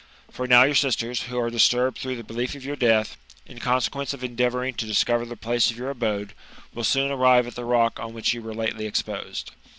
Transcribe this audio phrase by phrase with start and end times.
[0.31, 4.15] For now your sisters, who are disturbed through the belief of your death, in consequence
[4.15, 6.33] of endeavouring to discover .the place of your abode,
[6.73, 9.51] will soon arrive at the rock on which you were lately exposed.